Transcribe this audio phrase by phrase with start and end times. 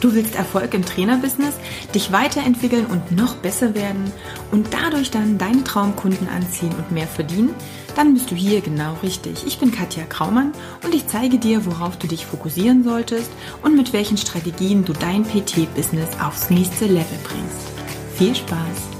[0.00, 1.54] Du willst Erfolg im Trainerbusiness,
[1.94, 4.12] dich weiterentwickeln und noch besser werden
[4.52, 7.54] und dadurch dann deinen Traumkunden anziehen und mehr verdienen?
[7.96, 9.44] Dann bist du hier genau richtig.
[9.44, 10.52] Ich bin Katja Kraumann
[10.84, 13.30] und ich zeige dir, worauf du dich fokussieren solltest
[13.62, 17.68] und mit welchen Strategien du dein PT-Business aufs nächste Level bringst.
[18.16, 18.98] Viel Spaß!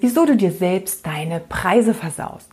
[0.00, 2.48] Wieso du dir selbst deine Preise versaust.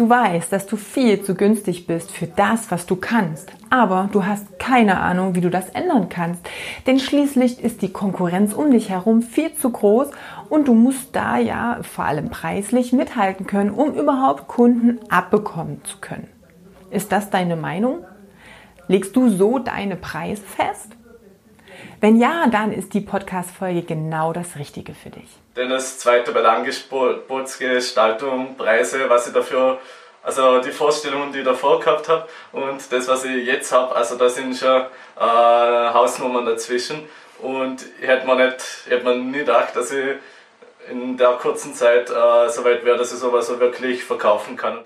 [0.00, 4.24] Du weißt, dass du viel zu günstig bist für das, was du kannst, aber du
[4.24, 6.40] hast keine Ahnung, wie du das ändern kannst.
[6.86, 10.08] Denn schließlich ist die Konkurrenz um dich herum viel zu groß
[10.48, 15.98] und du musst da ja vor allem preislich mithalten können, um überhaupt Kunden abbekommen zu
[15.98, 16.28] können.
[16.90, 18.06] Ist das deine Meinung?
[18.88, 20.96] Legst du so deine Preise fest?
[22.00, 25.28] Wenn ja, dann ist die Podcast-Folge genau das Richtige für dich.
[25.54, 26.52] Denn das zweite bei der
[28.56, 29.78] Preise, was ich dafür,
[30.22, 34.16] also die Vorstellungen, die ich davor gehabt habe und das, was ich jetzt habe, also
[34.16, 34.82] da sind schon
[35.16, 37.08] äh, Hausnummern dazwischen.
[37.38, 40.16] Und ich hätte mir nicht, hätte mir nie gedacht, dass ich
[40.90, 44.84] in der kurzen Zeit äh, so weit wäre, dass ich sowas wirklich verkaufen kann.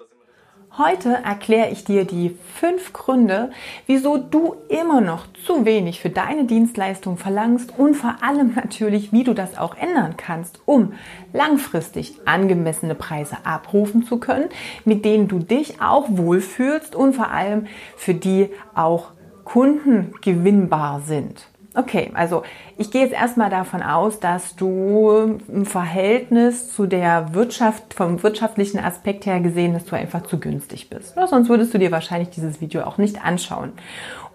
[0.76, 3.52] Heute erkläre ich dir die fünf Gründe,
[3.86, 9.22] wieso du immer noch zu wenig für deine Dienstleistung verlangst und vor allem natürlich, wie
[9.22, 10.94] du das auch ändern kannst, um
[11.32, 14.48] langfristig angemessene Preise abrufen zu können,
[14.84, 19.12] mit denen du dich auch wohlfühlst und vor allem für die auch
[19.44, 21.46] Kunden gewinnbar sind.
[21.76, 22.44] Okay, also
[22.78, 28.78] ich gehe jetzt erstmal davon aus, dass du im Verhältnis zu der Wirtschaft, vom wirtschaftlichen
[28.78, 31.16] Aspekt her gesehen, dass du einfach zu günstig bist.
[31.16, 33.72] Ja, sonst würdest du dir wahrscheinlich dieses Video auch nicht anschauen.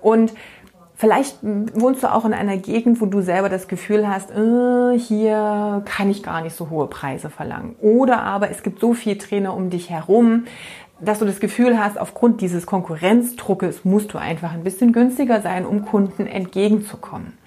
[0.01, 0.33] Und
[1.01, 5.81] Vielleicht wohnst du auch in einer Gegend, wo du selber das Gefühl hast, äh, hier
[5.85, 7.77] kann ich gar nicht so hohe Preise verlangen.
[7.79, 10.43] Oder aber es gibt so viele Trainer um dich herum,
[11.01, 15.65] dass du das Gefühl hast, aufgrund dieses Konkurrenzdruckes musst du einfach ein bisschen günstiger sein,
[15.65, 17.37] um Kunden entgegenzukommen.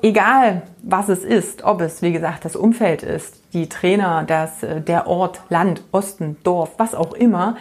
[0.00, 4.80] Egal, was es ist, ob es, wie gesagt, das Umfeld ist, die Trainer, das, äh,
[4.80, 7.56] der Ort, Land, Osten, Dorf, was auch immer,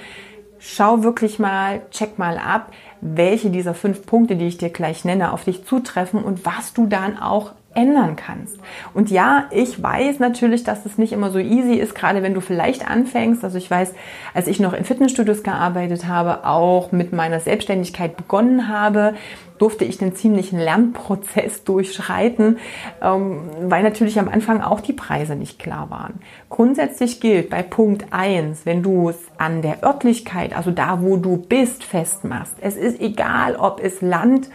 [0.60, 2.72] schau wirklich mal, check mal ab,
[3.02, 6.86] welche dieser fünf Punkte, die ich dir gleich nenne, auf dich zutreffen und was du
[6.86, 8.58] dann auch ändern kannst.
[8.94, 12.42] Und ja, ich weiß natürlich, dass es nicht immer so easy ist, gerade wenn du
[12.42, 13.44] vielleicht anfängst.
[13.44, 13.94] Also ich weiß,
[14.34, 19.14] als ich noch in Fitnessstudios gearbeitet habe, auch mit meiner Selbstständigkeit begonnen habe,
[19.60, 22.58] durfte ich den ziemlichen Lernprozess durchschreiten,
[23.02, 26.16] ähm, weil natürlich am Anfang auch die Preise nicht klar waren.
[26.50, 31.38] Grundsätzlich gilt bei Punkt 1, wenn du es an der Örtlichkeit, also da, wo du
[31.38, 34.50] bist, festmachst, es ist egal, ob es Land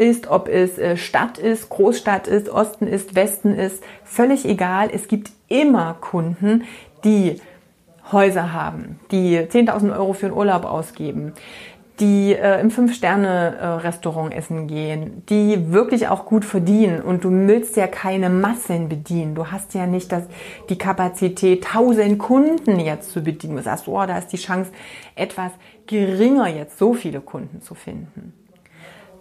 [0.00, 4.88] ist, ob es äh, Stadt ist, Großstadt ist, Osten ist, Westen ist, völlig egal.
[4.92, 6.64] Es gibt immer Kunden,
[7.04, 7.36] die
[8.10, 11.34] Häuser haben, die 10.000 Euro für einen Urlaub ausgeben,
[12.00, 17.86] die äh, im Fünf-Sterne-Restaurant essen gehen, die wirklich auch gut verdienen und du willst ja
[17.86, 19.34] keine Massen bedienen.
[19.34, 20.24] Du hast ja nicht das,
[20.70, 23.56] die Kapazität, tausend Kunden jetzt zu bedienen.
[23.56, 24.70] Du sagst, oh, da ist die Chance
[25.14, 25.52] etwas
[25.86, 28.32] geringer, jetzt so viele Kunden zu finden.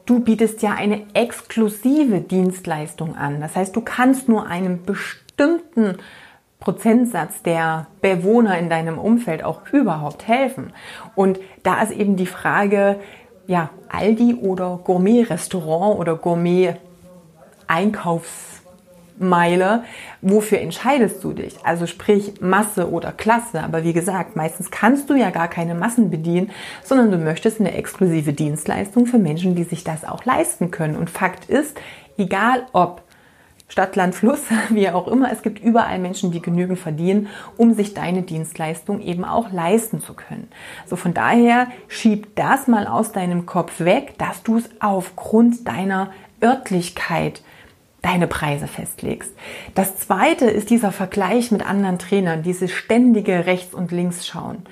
[0.09, 3.41] Du bietest ja eine exklusive Dienstleistung an.
[3.41, 5.97] Das heißt, du kannst nur einem bestimmten
[6.59, 10.73] Prozentsatz der Bewohner in deinem Umfeld auch überhaupt helfen.
[11.13, 12.99] Und da ist eben die Frage,
[13.45, 16.15] ja, Aldi oder Gourmet-Restaurant oder
[19.19, 19.83] Gourmet-Einkaufsmeile,
[20.21, 21.55] wofür entscheidest du dich?
[21.63, 23.61] Also sprich Masse oder Klasse.
[23.61, 26.51] Aber wie gesagt, meistens kannst du ja gar keine Massen bedienen,
[26.83, 30.95] sondern du möchtest eine exklusive Dienstleistung für Menschen, die sich das auch leisten können.
[30.95, 31.79] Und Fakt ist,
[32.17, 33.03] egal ob
[33.71, 35.31] Stadt, Land, Fluss, wie auch immer.
[35.31, 40.15] Es gibt überall Menschen, die genügend verdienen, um sich deine Dienstleistung eben auch leisten zu
[40.15, 40.47] können.
[40.87, 46.09] So von daher schieb das mal aus deinem Kopf weg, dass du es aufgrund deiner
[46.41, 47.43] Örtlichkeit
[48.01, 49.33] deine Preise festlegst.
[49.75, 54.63] Das zweite ist dieser Vergleich mit anderen Trainern, dieses ständige rechts und links schauen.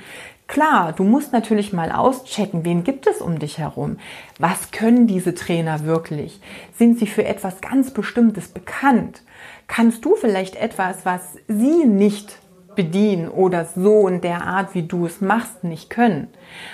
[0.47, 3.97] Klar, du musst natürlich mal auschecken, wen gibt es um dich herum?
[4.39, 6.39] Was können diese Trainer wirklich?
[6.77, 9.23] Sind sie für etwas ganz Bestimmtes bekannt?
[9.67, 12.39] Kannst du vielleicht etwas, was sie nicht
[12.75, 16.29] bedienen oder so in der Art, wie du es machst, nicht können?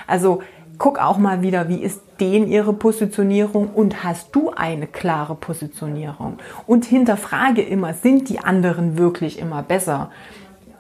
[0.06, 0.44] Also
[0.78, 6.38] guck auch mal wieder, wie ist denen ihre Positionierung und hast du eine klare Positionierung?
[6.68, 10.10] Und hinterfrage immer, sind die anderen wirklich immer besser?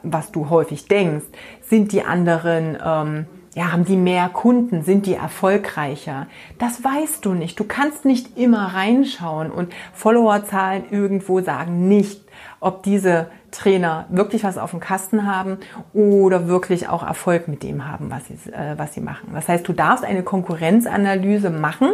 [0.03, 1.25] was du häufig denkst.
[1.61, 3.25] Sind die anderen, ähm,
[3.55, 4.83] ja, haben die mehr Kunden?
[4.83, 6.27] Sind die erfolgreicher?
[6.59, 7.59] Das weißt du nicht.
[7.59, 12.21] Du kannst nicht immer reinschauen und Followerzahlen irgendwo sagen nicht,
[12.59, 15.57] ob diese Trainer wirklich was auf dem Kasten haben
[15.93, 19.29] oder wirklich auch Erfolg mit dem haben, was sie, äh, was sie machen.
[19.33, 21.93] Das heißt, du darfst eine Konkurrenzanalyse machen,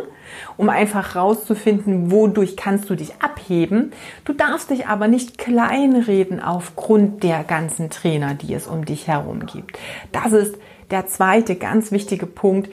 [0.57, 3.91] um einfach rauszufinden, wodurch kannst du dich abheben.
[4.25, 9.45] Du darfst dich aber nicht kleinreden aufgrund der ganzen Trainer, die es um dich herum
[9.45, 9.77] gibt.
[10.11, 10.55] Das ist
[10.91, 12.71] der zweite ganz wichtige Punkt.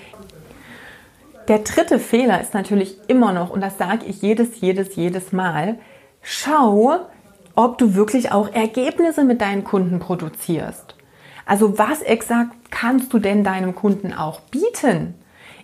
[1.49, 5.79] Der dritte Fehler ist natürlich immer noch, und das sage ich jedes, jedes, jedes Mal,
[6.23, 7.07] schau,
[7.57, 10.95] ob du wirklich auch Ergebnisse mit deinen Kunden produzierst.
[11.47, 15.15] Also was exakt kannst du denn deinem Kunden auch bieten?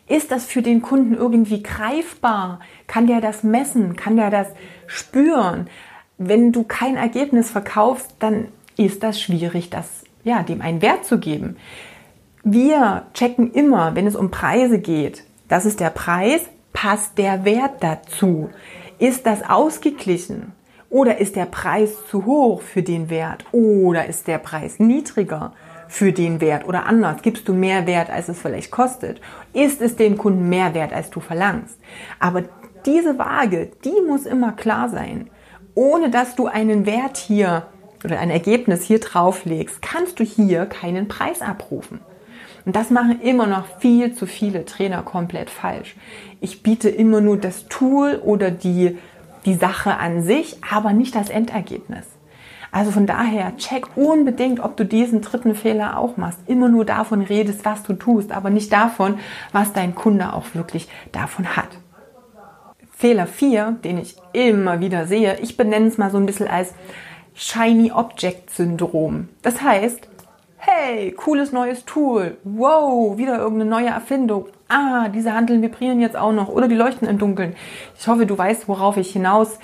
[0.09, 2.61] Ist das für den Kunden irgendwie greifbar?
[2.87, 3.95] Kann der das messen?
[3.95, 4.49] Kann der das
[4.87, 5.69] spüren?
[6.19, 11.19] Wenn du kein Ergebnis verkaufst, dann ist das schwierig, das, ja, dem einen Wert zu
[11.19, 11.57] geben.
[12.43, 15.25] Wir checken immer, wenn es um Preise geht.
[15.49, 16.43] Das ist der Preis.
[16.73, 18.49] Passt der Wert dazu?
[18.99, 20.53] Ist das ausgeglichen?
[20.93, 23.47] Oder ist der Preis zu hoch für den Wert?
[23.51, 25.55] Oder ist der Preis niedriger
[25.89, 26.69] für den Wert?
[26.69, 29.19] Oder anders, gibst du mehr Wert, als es vielleicht kostet?
[29.55, 31.79] Ist es dem Kunden mehr wert, als du verlangst?
[32.21, 32.43] Aber
[32.85, 35.31] diese Waage, die muss immer klar sein.
[35.75, 37.69] Ohne dass du einen Wert hier
[38.05, 42.01] oder ein Ergebnis hier drauflegst, kannst du hier keinen Preis abrufen.
[42.67, 45.97] Und das machen immer noch viel zu viele Trainer komplett falsch.
[46.43, 48.99] Ich biete immer nur das Tool oder die
[49.45, 52.07] die Sache an sich, aber nicht das Endergebnis.
[52.71, 56.39] Also von daher, check unbedingt, ob du diesen dritten Fehler auch machst.
[56.47, 59.19] Immer nur davon redest, was du tust, aber nicht davon,
[59.53, 61.69] was dein Kunde auch wirklich davon hat.
[62.91, 66.73] Fehler 4, den ich immer wieder sehe, ich benenne es mal so ein bisschen als
[67.35, 69.29] Shiny Object Syndrom.
[69.43, 70.09] Das heißt,
[70.57, 74.47] hey, cooles neues Tool, wow, wieder irgendeine neue Erfindung.
[74.73, 77.55] Ah, diese Handeln vibrieren jetzt auch noch oder die leuchten im Dunkeln.
[77.99, 79.59] Ich hoffe, du weißt, worauf ich hinaus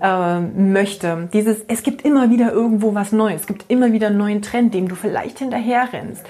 [0.00, 1.28] äh, möchte.
[1.32, 3.42] Dieses, es gibt immer wieder irgendwo was Neues.
[3.42, 6.24] Es gibt immer wieder einen neuen Trend, dem du vielleicht hinterher rennst.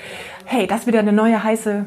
[0.45, 1.87] Hey, das wieder eine neue heiße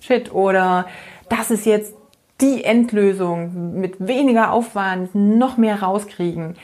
[0.00, 0.86] Shit oder
[1.28, 1.94] das ist jetzt
[2.40, 6.54] die Endlösung mit weniger Aufwand, noch mehr rauskriegen.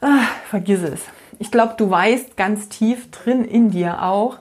[0.00, 1.02] Ah, vergiss es
[1.38, 4.38] ich glaube, du weißt ganz tief drin in dir auch,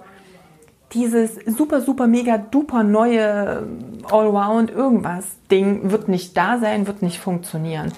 [0.94, 3.68] dieses super, super, mega, duper neue
[4.10, 7.92] Allround irgendwas Ding wird nicht da sein, wird nicht funktionieren.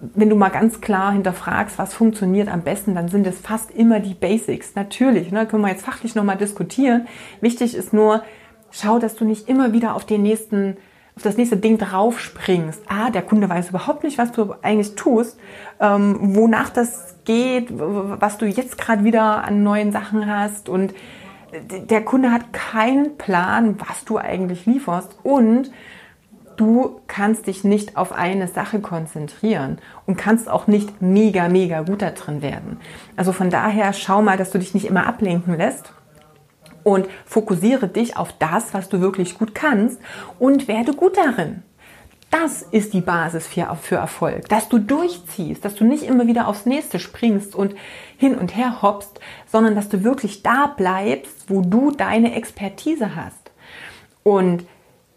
[0.00, 4.00] Wenn du mal ganz klar hinterfragst, was funktioniert am besten, dann sind es fast immer
[4.00, 4.74] die Basics.
[4.74, 7.06] Natürlich, ne, können wir jetzt fachlich nochmal diskutieren.
[7.42, 8.22] Wichtig ist nur,
[8.70, 10.78] schau, dass du nicht immer wieder auf den nächsten
[11.16, 12.82] auf das nächste Ding draufspringst.
[12.88, 15.38] Ah, der Kunde weiß überhaupt nicht, was du eigentlich tust,
[15.78, 20.92] ähm, wonach das geht, was du jetzt gerade wieder an neuen Sachen hast und
[21.60, 25.70] der Kunde hat keinen Plan, was du eigentlich lieferst und
[26.56, 32.02] du kannst dich nicht auf eine Sache konzentrieren und kannst auch nicht mega, mega gut
[32.02, 32.78] da drin werden.
[33.16, 35.92] Also von daher schau mal, dass du dich nicht immer ablenken lässt
[36.82, 40.00] und fokussiere dich auf das, was du wirklich gut kannst
[40.38, 41.62] und werde gut darin.
[42.42, 46.48] Das ist die Basis für, für Erfolg, dass du durchziehst, dass du nicht immer wieder
[46.48, 47.76] aufs nächste springst und
[48.16, 53.52] hin und her hoppst, sondern dass du wirklich da bleibst, wo du deine Expertise hast.
[54.24, 54.66] Und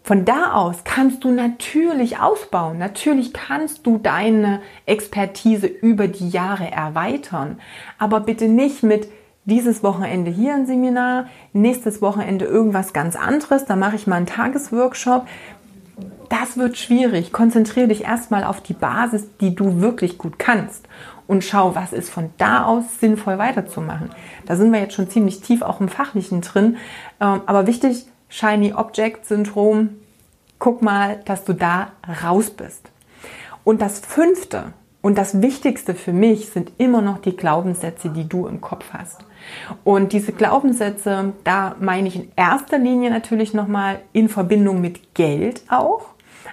[0.04, 2.78] von da aus kannst du natürlich ausbauen.
[2.78, 7.58] Natürlich kannst du deine Expertise über die Jahre erweitern.
[7.98, 9.08] Aber bitte nicht mit
[9.44, 14.26] dieses Wochenende hier ein Seminar, nächstes Wochenende irgendwas ganz anderes, da mache ich mal einen
[14.26, 15.26] Tagesworkshop.
[16.28, 17.32] Das wird schwierig.
[17.32, 20.86] Konzentriere dich erstmal auf die Basis, die du wirklich gut kannst
[21.28, 24.10] und schau, was ist von da aus sinnvoll weiterzumachen.
[24.46, 26.78] Da sind wir jetzt schon ziemlich tief auch im Fachlichen drin.
[27.20, 29.90] Ähm, aber wichtig, Shiny Object Syndrom,
[30.58, 31.92] guck mal, dass du da
[32.24, 32.90] raus bist.
[33.62, 38.46] Und das fünfte und das Wichtigste für mich sind immer noch die Glaubenssätze, die du
[38.46, 39.20] im Kopf hast.
[39.84, 45.62] Und diese Glaubenssätze, da meine ich in erster Linie natürlich nochmal in Verbindung mit Geld
[45.68, 46.06] auch.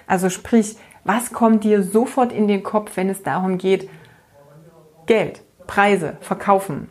[0.06, 3.88] Also sprich, was kommt dir sofort in den Kopf, wenn es darum geht,
[5.06, 6.88] Geld, Preise, Verkaufen.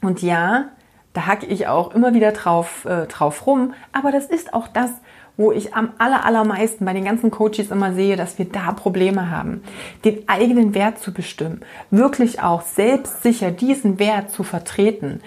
[0.00, 0.70] Und ja,
[1.12, 4.90] da hacke ich auch immer wieder drauf, äh, drauf rum, aber das ist auch das,
[5.36, 9.30] wo ich am aller, allermeisten bei den ganzen Coaches immer sehe, dass wir da Probleme
[9.30, 9.62] haben,
[10.04, 15.20] den eigenen Wert zu bestimmen, wirklich auch selbstsicher diesen Wert zu vertreten.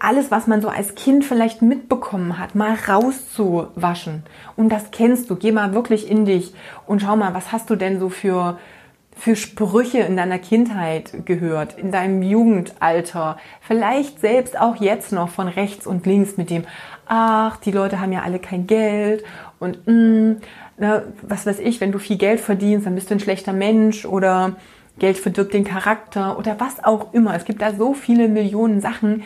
[0.00, 4.22] Alles, was man so als Kind vielleicht mitbekommen hat, mal rauszuwaschen.
[4.56, 5.36] Und das kennst du.
[5.36, 6.54] Geh mal wirklich in dich
[6.86, 8.58] und schau mal, was hast du denn so für,
[9.16, 15.48] für Sprüche in deiner Kindheit gehört, in deinem Jugendalter, vielleicht selbst auch jetzt noch von
[15.48, 16.64] rechts und links mit dem,
[17.06, 19.24] ach, die Leute haben ja alle kein Geld
[19.58, 20.36] und mh, mm,
[20.78, 24.04] na, was weiß ich, wenn du viel Geld verdienst, dann bist du ein schlechter Mensch
[24.04, 24.54] oder
[24.98, 27.34] Geld verdirbt den Charakter oder was auch immer.
[27.34, 29.22] Es gibt da so viele Millionen Sachen.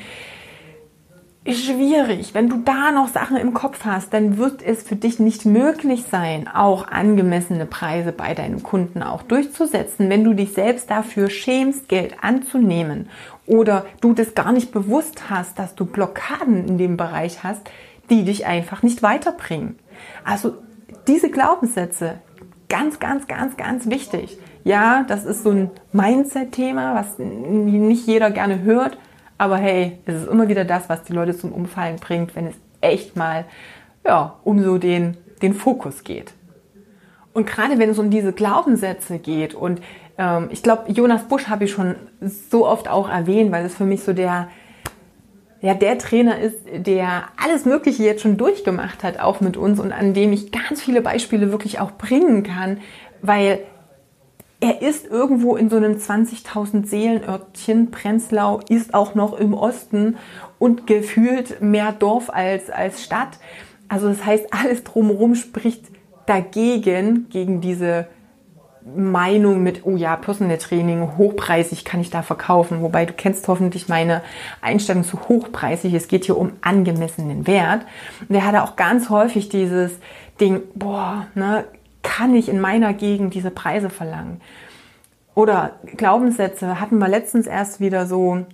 [1.45, 2.35] Schwierig.
[2.35, 6.05] Wenn du da noch Sachen im Kopf hast, dann wird es für dich nicht möglich
[6.09, 11.89] sein, auch angemessene Preise bei deinen Kunden auch durchzusetzen, wenn du dich selbst dafür schämst,
[11.89, 13.09] Geld anzunehmen
[13.47, 17.63] oder du das gar nicht bewusst hast, dass du Blockaden in dem Bereich hast,
[18.09, 19.81] die dich einfach nicht weiterbringen.
[20.25, 20.55] Also
[21.09, 22.21] diese Glaubenssätze,
[22.69, 24.39] ganz, ganz, ganz, ganz wichtig.
[24.63, 28.97] Ja, das ist so ein Mindset-Thema, was nicht jeder gerne hört.
[29.43, 32.55] Aber hey, es ist immer wieder das, was die Leute zum Umfallen bringt, wenn es
[32.81, 33.45] echt mal
[34.07, 36.33] ja, um so den, den Fokus geht.
[37.33, 39.83] Und gerade wenn es um diese Glaubenssätze geht und
[40.17, 43.85] ähm, ich glaube, Jonas Busch habe ich schon so oft auch erwähnt, weil es für
[43.85, 44.47] mich so der,
[45.61, 49.91] ja, der Trainer ist, der alles Mögliche jetzt schon durchgemacht hat, auch mit uns und
[49.91, 52.79] an dem ich ganz viele Beispiele wirklich auch bringen kann,
[53.23, 53.59] weil
[54.63, 57.91] er ist irgendwo in so einem 20.000 Seelenörtchen.
[57.91, 60.17] Prenzlau ist auch noch im Osten
[60.61, 63.41] und gefühlt mehr Dorf als, als Stadt.
[63.89, 65.87] Also das heißt, alles drumherum spricht
[66.27, 68.07] dagegen, gegen diese
[68.95, 72.83] Meinung mit, oh ja, Personal Training, hochpreisig kann ich da verkaufen.
[72.83, 74.23] Wobei du kennst hoffentlich meine
[74.61, 75.93] Einstellung zu hochpreisig.
[75.93, 77.85] Es geht hier um angemessenen Wert.
[78.29, 79.99] Und er hatte auch ganz häufig dieses
[80.41, 81.65] Ding, boah, ne,
[82.03, 84.41] kann ich in meiner Gegend diese Preise verlangen?
[85.35, 88.45] Oder Glaubenssätze hatten wir letztens erst wieder so,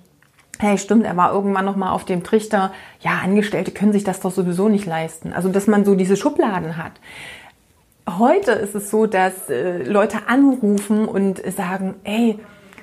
[0.58, 4.20] hey, stimmt, er war irgendwann noch mal auf dem Trichter, ja, Angestellte können sich das
[4.20, 5.32] doch sowieso nicht leisten.
[5.32, 6.92] Also, dass man so diese Schubladen hat.
[8.18, 12.38] Heute ist es so, dass äh, Leute anrufen und sagen, ey,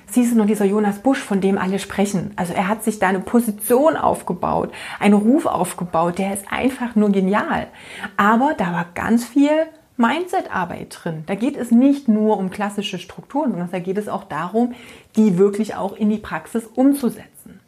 [0.07, 2.31] siehst du noch dieser Jonas Busch, von dem alle sprechen.
[2.35, 7.11] Also er hat sich da eine Position aufgebaut, einen Ruf aufgebaut, der ist einfach nur
[7.11, 7.67] genial.
[8.17, 9.67] Aber da war ganz viel
[9.97, 11.23] Mindset-Arbeit drin.
[11.25, 14.73] Da geht es nicht nur um klassische Strukturen, sondern da geht es auch darum,
[15.15, 17.59] die wirklich auch in die Praxis umzusetzen.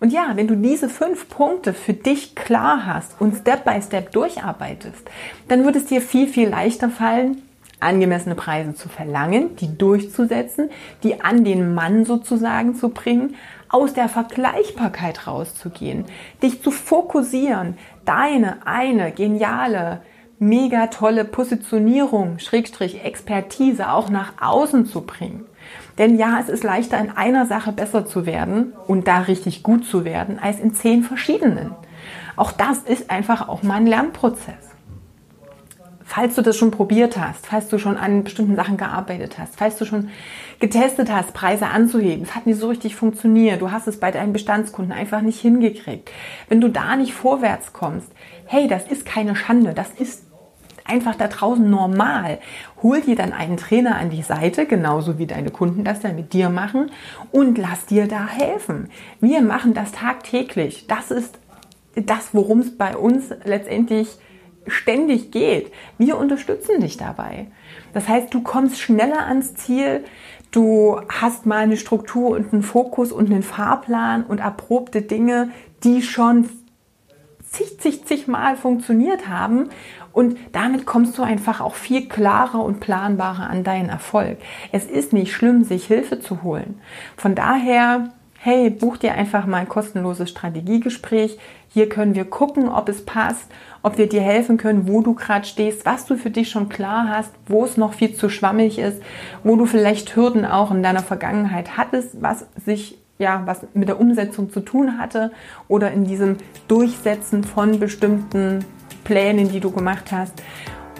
[0.00, 4.12] Und ja, wenn du diese fünf Punkte für dich klar hast und Step by Step
[4.12, 5.08] durcharbeitest,
[5.48, 7.42] dann wird es dir viel, viel leichter fallen,
[7.80, 10.70] angemessene Preise zu verlangen, die durchzusetzen,
[11.02, 13.36] die an den Mann sozusagen zu bringen,
[13.68, 16.04] aus der Vergleichbarkeit rauszugehen,
[16.42, 20.02] dich zu fokussieren, deine eine geniale
[20.42, 25.46] mega tolle Positionierung, Schrägstrich Expertise auch nach außen zu bringen.
[25.98, 29.84] Denn ja, es ist leichter in einer Sache besser zu werden und da richtig gut
[29.84, 31.70] zu werden, als in zehn verschiedenen.
[32.34, 34.70] Auch das ist einfach auch mal ein Lernprozess.
[36.04, 39.76] Falls du das schon probiert hast, falls du schon an bestimmten Sachen gearbeitet hast, falls
[39.76, 40.10] du schon
[40.58, 44.32] getestet hast, Preise anzuheben, es hat nicht so richtig funktioniert, du hast es bei deinen
[44.32, 46.10] Bestandskunden einfach nicht hingekriegt.
[46.48, 48.08] Wenn du da nicht vorwärts kommst,
[48.44, 50.24] hey, das ist keine Schande, das ist
[50.84, 52.38] einfach da draußen normal.
[52.82, 56.32] Hol dir dann einen Trainer an die Seite, genauso wie deine Kunden das dann mit
[56.32, 56.90] dir machen
[57.30, 58.90] und lass dir da helfen.
[59.20, 60.86] Wir machen das tagtäglich.
[60.86, 61.38] Das ist
[61.94, 64.08] das, worum es bei uns letztendlich
[64.66, 65.72] ständig geht.
[65.98, 67.46] Wir unterstützen dich dabei.
[67.92, 70.04] Das heißt, du kommst schneller ans Ziel,
[70.50, 75.50] du hast mal eine Struktur und einen Fokus und einen Fahrplan und erprobte Dinge,
[75.82, 76.48] die schon
[77.50, 79.68] zig, zig, zig Mal funktioniert haben
[80.12, 84.38] und damit kommst du einfach auch viel klarer und planbarer an deinen Erfolg.
[84.70, 86.80] Es ist nicht schlimm, sich Hilfe zu holen.
[87.16, 91.38] Von daher, hey, buch dir einfach mal ein kostenloses Strategiegespräch.
[91.68, 93.46] Hier können wir gucken, ob es passt,
[93.82, 97.08] ob wir dir helfen können, wo du gerade stehst, was du für dich schon klar
[97.08, 99.00] hast, wo es noch viel zu schwammig ist,
[99.44, 104.00] wo du vielleicht Hürden auch in deiner Vergangenheit hattest, was sich ja, was mit der
[104.00, 105.30] Umsetzung zu tun hatte
[105.68, 108.64] oder in diesem Durchsetzen von bestimmten
[109.04, 110.34] Plänen, die du gemacht hast.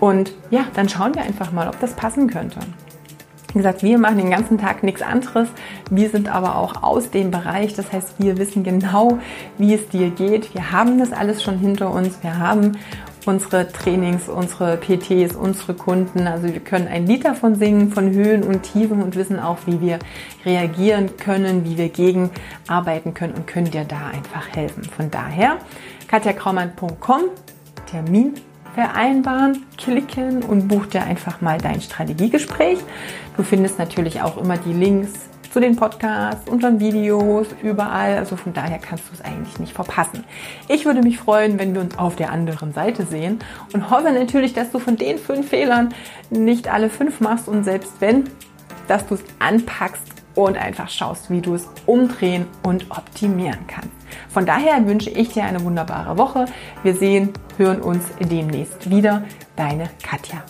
[0.01, 2.59] Und ja, dann schauen wir einfach mal, ob das passen könnte.
[3.53, 5.49] Wie gesagt, wir machen den ganzen Tag nichts anderes.
[5.91, 7.75] Wir sind aber auch aus dem Bereich.
[7.75, 9.19] Das heißt, wir wissen genau,
[9.59, 10.55] wie es dir geht.
[10.55, 12.23] Wir haben das alles schon hinter uns.
[12.23, 12.79] Wir haben
[13.27, 16.27] unsere Trainings, unsere PTs, unsere Kunden.
[16.27, 19.81] Also wir können ein Lied davon singen, von Höhen und Tiefen und wissen auch, wie
[19.81, 19.99] wir
[20.47, 24.85] reagieren können, wie wir gegenarbeiten können und können dir da einfach helfen.
[24.85, 25.59] Von daher,
[26.09, 27.25] katjakraumann.com
[27.93, 28.35] Termin
[28.75, 32.79] vereinbaren, klicken und buch dir einfach mal dein Strategiegespräch.
[33.37, 35.11] Du findest natürlich auch immer die Links
[35.53, 38.17] zu den Podcasts, unseren Videos, überall.
[38.17, 40.25] Also von daher kannst du es eigentlich nicht verpassen.
[40.69, 43.41] Ich würde mich freuen, wenn wir uns auf der anderen Seite sehen
[43.75, 45.93] und hoffe natürlich, dass du von den fünf Fehlern
[46.31, 48.25] nicht alle fünf machst und selbst wenn,
[48.89, 54.02] dass du es anpackst und einfach schaust, wie du es umdrehen und optimieren kannst.
[54.29, 56.47] Von daher wünsche ich dir eine wunderbare Woche.
[56.83, 59.25] Wir sehen, hören uns demnächst wieder.
[59.57, 60.43] Deine Katja.